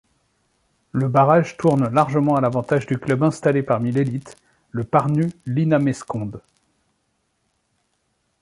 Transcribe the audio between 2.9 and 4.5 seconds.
club installé parmi l'élite,